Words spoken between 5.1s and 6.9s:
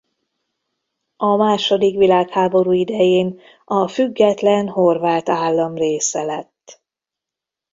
Állam része lett.